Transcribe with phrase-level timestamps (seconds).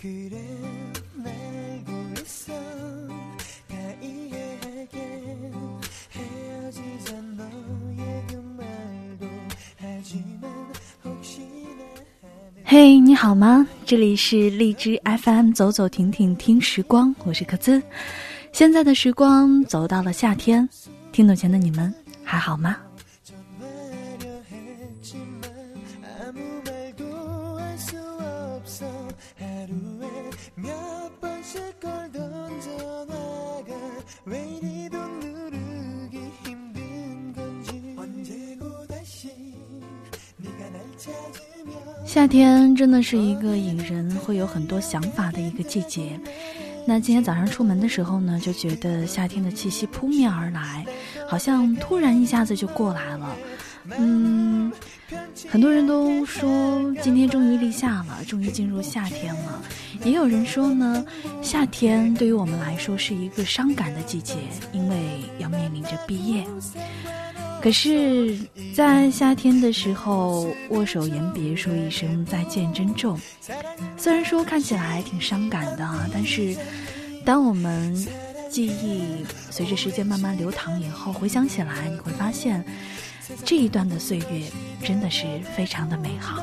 [0.00, 0.30] 嘿，
[13.00, 13.66] 你好吗？
[13.84, 17.82] 这里是荔枝 FM，走走停停听时光，我是克孜。
[18.52, 20.68] 现在的时光走到了夏天，
[21.10, 21.92] 听懂前的你们
[22.22, 22.76] 还好吗？
[42.08, 46.18] 夏天真的是一个引人会有很多想法的一个季节。
[46.86, 50.86] 那今天早上出门的时候呢，就觉得夏天的气息扑面而来，
[51.28, 53.36] 好像突然一下子就过来了。
[53.98, 54.72] 嗯，
[55.50, 59.62] 很多人都说今天终于立夏了，终于进入夏天了。
[60.02, 61.04] 也有人说呢，
[61.42, 64.36] 夏天对于我们来说是一个伤感的季节，
[64.72, 64.96] 因为
[65.38, 66.42] 要面临着毕业。
[67.60, 68.38] 可是，
[68.72, 73.18] 在夏天的时候，握手言别，说一声再见，珍重。
[73.96, 76.56] 虽然说看起来挺伤感的，但是，
[77.24, 77.94] 当我们
[78.48, 82.64] 记忆随着时间慢慢流淌以后，回想起来，你会发现，
[83.44, 84.50] 这一段的岁月
[84.82, 86.42] 真的是非常的美好。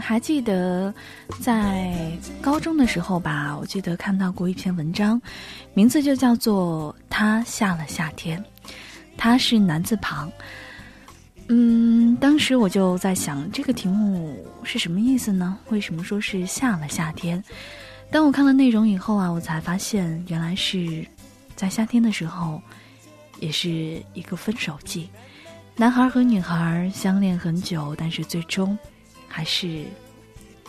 [0.00, 0.92] 还记得
[1.40, 1.94] 在
[2.40, 5.20] 高中的时候吧，我记得看到过一篇文章，
[5.74, 8.42] 名字就叫做《他下了夏天》，
[9.16, 10.30] 他是男字旁。
[11.48, 15.58] 嗯，当时我就在想，这个题目是什么意思呢？
[15.68, 17.42] 为什么说是下了夏天？
[18.10, 21.06] 当我看了内容以后啊，我才发现原来是
[21.54, 22.60] 在夏天的时候，
[23.40, 25.08] 也是一个分手季。
[25.76, 28.78] 男孩和女孩相恋很久，但是最终。
[29.30, 29.86] 还是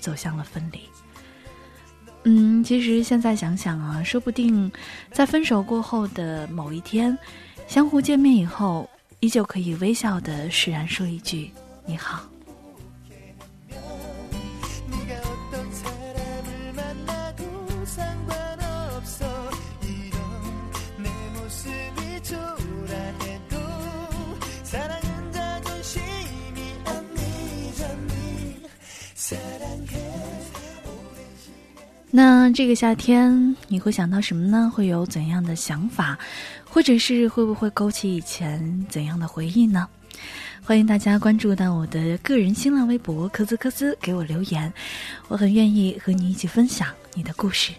[0.00, 0.80] 走向了分离。
[2.24, 4.72] 嗯，其实现在想想啊，说不定
[5.12, 7.16] 在分手过后的某一天，
[7.68, 8.90] 相互见面以后，
[9.20, 11.52] 依旧可以微笑的释然说一句
[11.86, 12.28] “你好”。
[32.10, 34.70] 那这个夏天你会想到什么呢？
[34.74, 36.18] 会有怎样的想法，
[36.64, 39.88] 或者是会不会勾起以前怎样的回忆呢？
[40.64, 44.72] 欢迎大家关注到我的个人新浪微博“科兹科兹”，给我留言，
[45.28, 47.72] 我很愿意和你一起分享你的故事。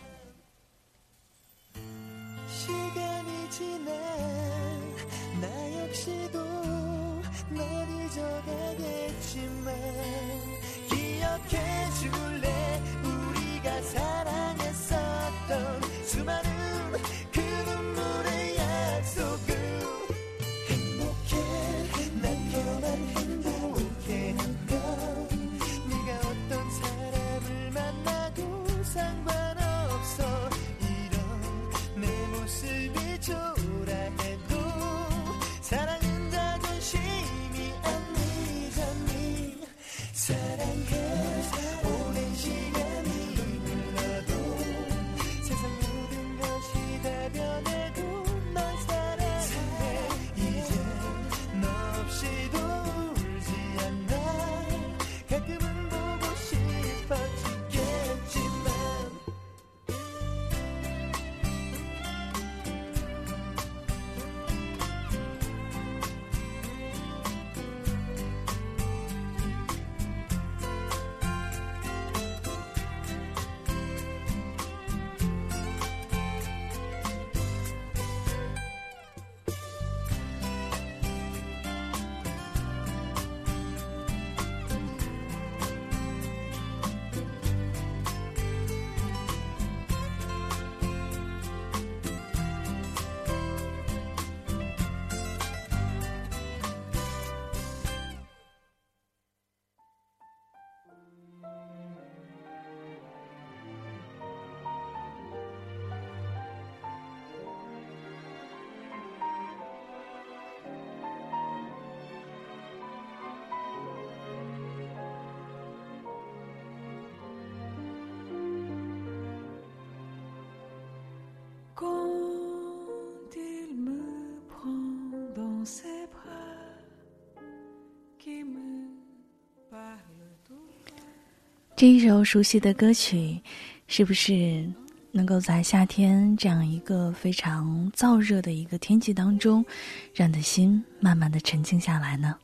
[131.76, 133.40] 这一首熟悉的歌曲，
[133.86, 134.68] 是不是
[135.12, 139.64] 能够在夏天这样一个非常燥热的一个天气当中，
[140.12, 142.36] 让你的心慢慢的沉静下来呢？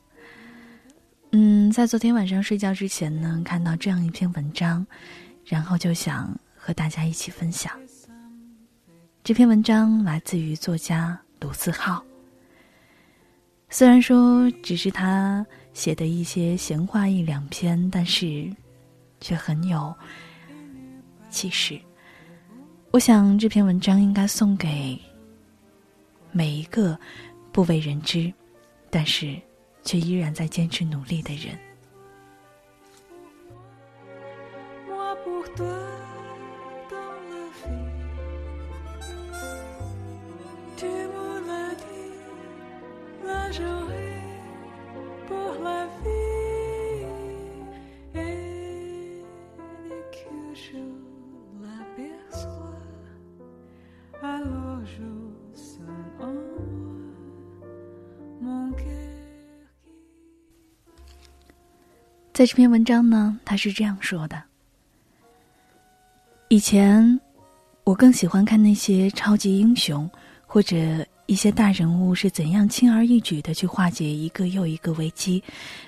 [1.32, 4.86] 嗯，在昨天晚上睡觉之前呢，看到这样一篇文章，
[5.44, 7.72] 然后就想和大家一起分享。
[9.24, 12.04] 这篇文章来自于作家卢思浩。
[13.70, 18.48] 虽然说只是他写的一些闲话一两篇，但是。
[19.20, 19.94] 却很有
[21.30, 21.80] 气势。
[22.90, 25.00] 我想这篇文章应该送给
[26.30, 26.98] 每一个
[27.50, 28.30] 不为人知，
[28.90, 29.40] 但是
[29.82, 31.58] 却依然在坚持努力的人。
[62.32, 64.42] 在这篇文章呢，他是这样说的：
[66.48, 67.20] 以前，
[67.84, 70.10] 我更喜欢看那些超级英雄
[70.54, 75.42] 或者一些大人物是怎样轻而易举的去化解一个又一个危机，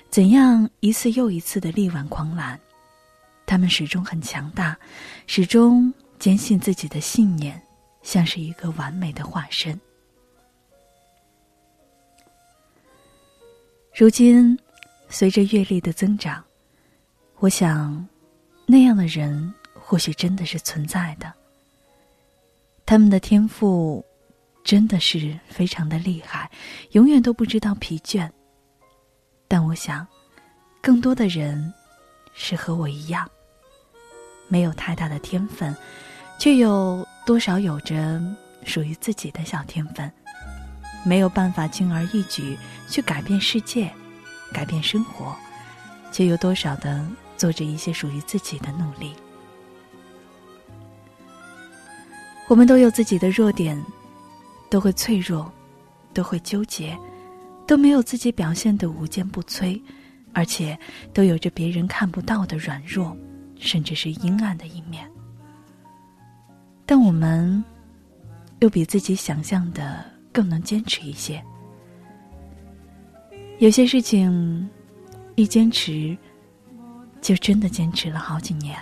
[0.09, 2.59] 怎样一次又一次的力挽狂澜。
[3.45, 4.77] 他们始终很强大，
[5.25, 7.57] 始终坚信自己的信念，
[8.03, 9.79] 像是一个完美的化身。
[13.95, 14.59] 如今。
[15.09, 16.43] 随着阅历的增长，
[17.37, 18.05] 我想，
[18.65, 21.33] 那样的人或许真的是存在的。
[22.85, 24.03] 他们的天赋
[24.67, 26.51] 真的是非常的厉害，
[26.91, 28.29] 永远都不知道疲倦。
[29.47, 30.05] 但我想，
[30.81, 31.73] 更多的人
[32.33, 33.25] 是和我一样，
[34.49, 35.73] 没有太大的天分，
[36.37, 38.21] 却有多少有着
[38.65, 40.11] 属于自己的小天分，
[41.05, 42.57] 没有办法轻而易举
[42.89, 43.89] 去改变世界。
[44.51, 45.33] 改变生活，
[46.11, 47.05] 却有多少的
[47.37, 49.13] 做着一些属于自己的努力？
[52.49, 53.81] 我们都有自己的弱点，
[54.69, 55.51] 都会脆弱，
[56.13, 56.97] 都会纠结，
[57.65, 59.81] 都没有自己表现的无坚不摧，
[60.33, 60.77] 而且
[61.13, 63.15] 都有着别人看不到的软弱，
[63.57, 65.09] 甚至是阴暗的一面。
[66.85, 67.63] 但我们
[68.59, 71.43] 又比自己想象的更能坚持一些。
[73.59, 74.69] 有些事情，
[75.35, 76.17] 一坚持，
[77.21, 78.77] 就真的坚持了好几年。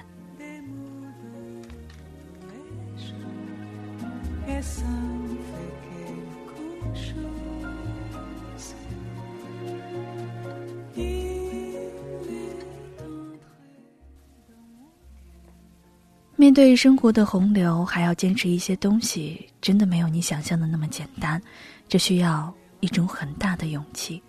[16.45, 21.42] 面对生活的洪流，还要坚持一些东西，真的没有你想象的那么简单，
[21.89, 24.21] 这需要一种很大的勇气。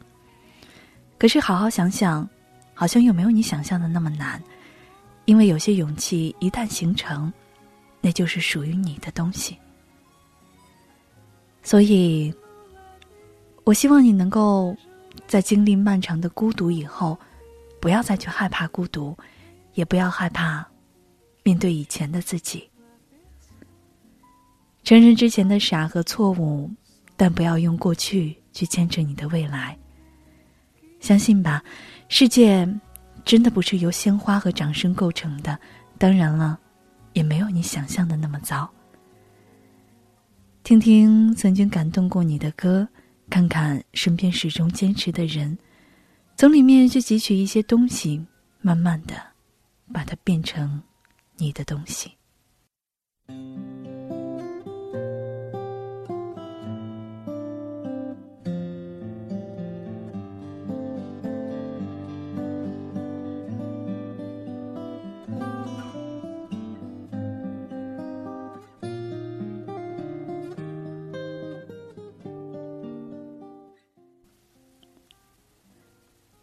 [1.18, 2.26] 可是，好好想想，
[2.72, 4.42] 好像又没有你想象的那么难，
[5.26, 7.30] 因为有些勇气一旦形成，
[8.00, 9.54] 那就是属于你的东西。
[11.62, 12.34] 所以，
[13.64, 14.74] 我希望你能够
[15.26, 17.18] 在经历漫长的孤独以后，
[17.78, 19.14] 不要再去害怕孤独，
[19.74, 20.66] 也不要害怕
[21.46, 22.68] 面对以前的自己。
[24.82, 26.68] 承认之前的傻和错误，
[27.16, 29.78] 但不要用过去去牵扯你的未来。
[30.98, 31.62] 相信吧，
[32.08, 32.68] 世界
[33.24, 35.56] 真的不是由鲜花和掌声构成的。
[35.98, 36.58] 当然了，
[37.12, 38.68] 也没有你想象的那么糟。
[40.64, 42.88] 听听曾经感动过你的歌，
[43.30, 45.56] 看看身边始终坚持的人，
[46.36, 48.26] 从里面去汲取一些东西，
[48.62, 49.14] 慢慢的
[49.92, 50.82] 把它变成
[51.36, 52.12] 你的东西。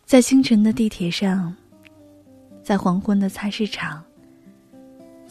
[0.05, 1.55] 在清晨的地铁上，
[2.61, 4.05] 在黄昏的菜市场，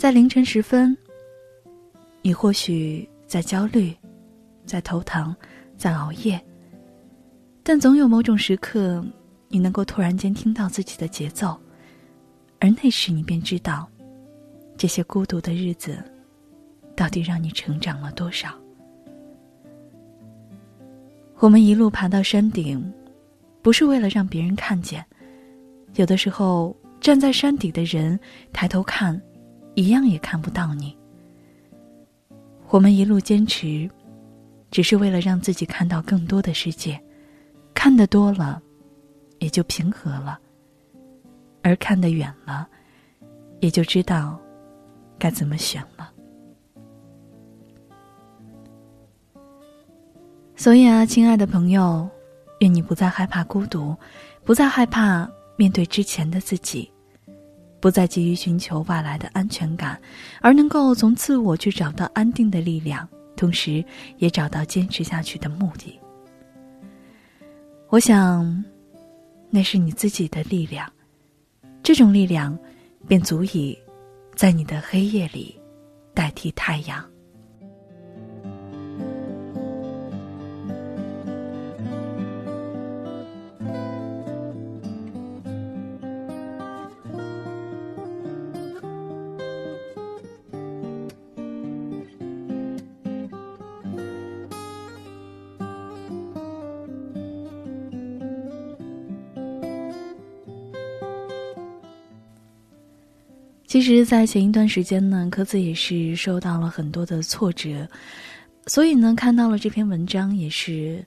[0.03, 0.99] 在凌晨时分，
[2.23, 3.95] 你或许在焦虑，
[4.67, 5.33] 在头疼，
[5.77, 6.45] 在熬夜。
[7.63, 9.01] 但总有某种时刻，
[9.47, 11.57] 你能够突然间听到自己的节奏，
[12.59, 13.89] 而那时你便知道，
[14.77, 16.03] 这些孤独的日子，
[16.97, 18.53] 到底让你成长了多少？
[21.37, 22.93] 我们一路爬到山顶，
[23.63, 25.07] 不是为了让别人看见，
[25.95, 28.19] 有的时候站在山底的人
[28.53, 29.23] 抬头看，
[29.75, 30.97] 一样也看不到你。
[32.69, 33.89] 我们一路坚持，
[34.71, 37.03] 只是为了让自己看到更多的世界，
[37.75, 38.63] 看得多了，
[39.39, 40.39] 也就平和了；
[41.63, 42.69] 而看得远了，
[43.61, 44.39] 也就知道
[45.19, 46.13] 该怎么选了。
[50.55, 52.07] 所以啊，亲爱的朋友，
[52.61, 53.97] 愿你不再害怕孤独，
[54.45, 56.92] 不再害怕面对之前的自己，
[57.83, 60.01] 不再急于寻求外来的安全感，
[60.41, 63.85] 而能够从自我去找到安定的力量，同时
[64.19, 65.99] 也找到坚持下去的目的。
[67.89, 68.65] 我想，
[69.51, 70.89] 那是你自己的力量，
[71.83, 72.57] 这种力量
[73.09, 73.77] 便足以
[74.37, 75.61] 在你的黑夜里
[76.15, 77.12] 代替太阳。
[103.73, 107.89] 其实，在前一段时间呢，科子也是受到了很多的挫折，
[108.67, 111.03] 所以呢，看到了这篇文章也是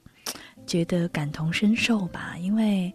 [0.66, 2.36] 觉得感同身受吧。
[2.42, 2.92] 因为，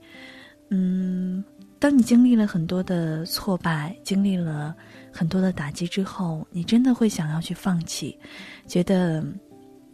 [0.70, 1.44] 嗯，
[1.78, 4.74] 当你经历了很多的挫败，经历了
[5.12, 8.18] 很多的打击之后，你真的会想要去放弃，
[8.66, 9.24] 觉得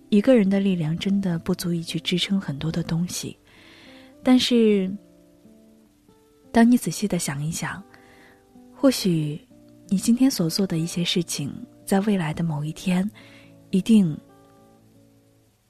[0.08, 3.36] 一个人的力量真的不足以去支撑很多的东西。
[4.22, 4.90] 但是，
[6.50, 7.84] 当你仔细的想一想，
[8.74, 9.38] 或许。
[9.88, 11.52] 你今天所做的一些事情，
[11.84, 13.08] 在未来的某一天，
[13.70, 14.18] 一定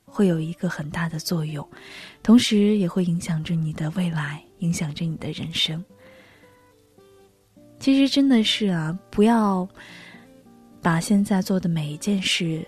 [0.04, 1.66] 会有一个很大的作用，
[2.22, 5.84] 同时也会影响着你的未来，影响着你的人生。
[7.78, 9.68] 其实真的是啊，不要
[10.80, 12.66] 把现在做的每一件事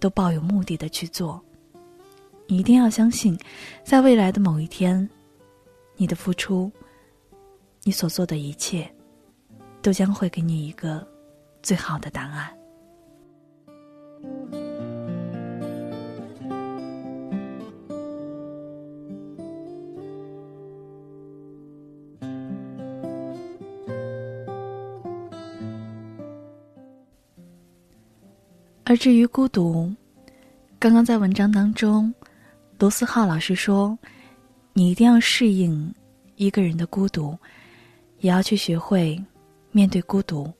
[0.00, 1.38] 都抱有目的的去做。
[2.48, 3.38] 你一定要相信，
[3.84, 5.06] 在未来的某一天，
[5.96, 6.72] 你的付出，
[7.82, 8.90] 你所做的一切。
[9.86, 11.06] 都将会给你一个
[11.62, 12.52] 最好的答案。
[28.82, 29.94] 而至于孤独，
[30.80, 32.12] 刚刚在文章当中，
[32.80, 33.96] 罗思浩老师说
[34.74, 35.94] ：“你一定要适应
[36.34, 37.38] 一个人的孤独，
[38.18, 39.16] 也要去学会。”
[39.76, 40.50] 面对孤独，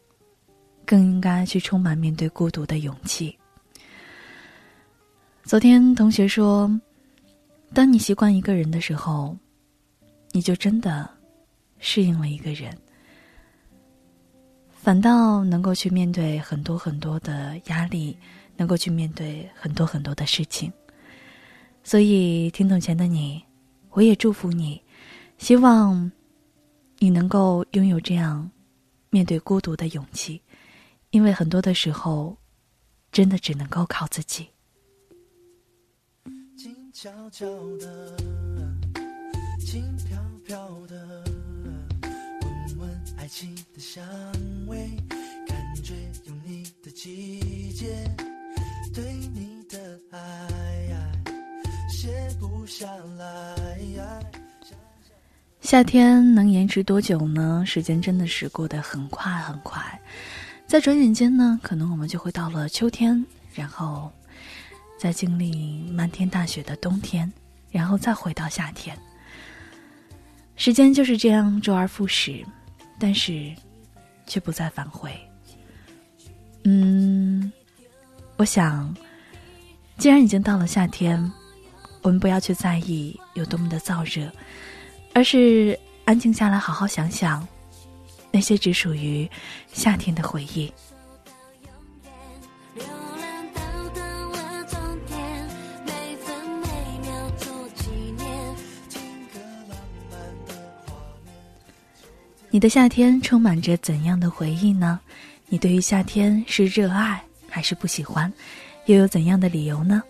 [0.84, 3.34] 更应该去充满面对孤独的勇气。
[5.42, 6.70] 昨天同学说，
[7.72, 9.34] 当你习惯一个人的时候，
[10.32, 11.08] 你就真的
[11.78, 12.76] 适应了一个人，
[14.70, 18.14] 反倒能够去面对很多很多的压力，
[18.54, 20.70] 能够去面对很多很多的事情。
[21.82, 23.42] 所以，听懂前的你，
[23.92, 24.78] 我也祝福你，
[25.38, 26.12] 希望
[26.98, 28.50] 你能够拥有这样。
[29.10, 30.42] 面对孤独的勇气，
[31.10, 32.36] 因为很多的时候，
[33.12, 34.48] 真的只能够靠自己。
[36.56, 37.46] 静悄悄
[37.78, 38.16] 的，
[39.60, 41.24] 轻飘飘的，
[42.02, 44.04] 闻闻爱情的香
[44.66, 44.88] 味，
[45.46, 45.94] 感觉
[46.24, 47.86] 有你的季节，
[48.94, 51.12] 对你的爱，
[51.88, 52.08] 写
[52.38, 52.86] 不下
[53.18, 53.55] 来。
[55.66, 57.64] 夏天能延迟多久呢？
[57.66, 60.00] 时间真的是过得很快很快，
[60.64, 64.12] 在转眼间呢，可能我们就会到了秋天，然后
[64.96, 67.30] 再经历漫天大雪的冬天，
[67.72, 68.96] 然后再回到夏天。
[70.54, 72.46] 时间就是这样周而复始，
[72.96, 73.52] 但是
[74.24, 75.10] 却不再返回。
[76.62, 77.50] 嗯，
[78.36, 78.96] 我想，
[79.98, 81.32] 既然已经到了夏天，
[82.02, 84.30] 我们不要去在意有多么的燥热。
[85.16, 87.48] 而是安静下来，好好想想
[88.30, 89.26] 那些只属于
[89.72, 90.70] 夏天的回忆。
[102.50, 105.00] 你的夏天充满着怎样的回忆呢？
[105.48, 108.30] 你对于夏天是热爱还是不喜欢？
[108.84, 110.02] 又有怎样的理由呢？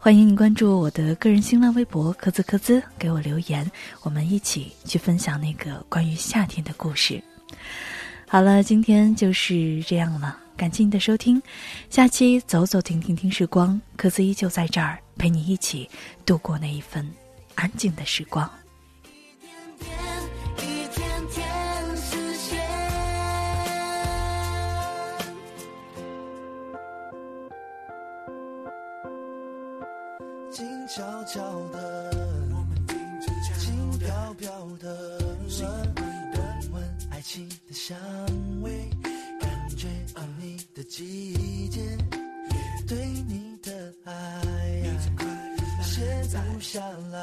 [0.00, 3.68] 欢迎你关注我的个人新浪微博“科兹科兹”，给我留言，
[4.02, 7.20] 我们一起去分享那个关于夏天的故事。
[8.28, 10.38] 好了，今天就是这样了。
[10.56, 11.42] 感谢你的收听，
[11.90, 15.90] 下期走走停停听时光，科兹依旧在这儿陪你一起
[16.24, 17.06] 度过那一份
[17.56, 18.48] 安静的时光。
[19.80, 19.84] 一
[30.88, 32.10] 悄悄的，
[33.58, 35.18] 轻飘飘的，
[35.60, 37.94] 闻闻爱情的香
[38.62, 38.88] 味。
[39.38, 39.86] 感觉
[40.38, 41.80] 你的季节，
[42.88, 44.82] 对你的爱，
[45.82, 46.80] 写不下
[47.12, 47.18] 来，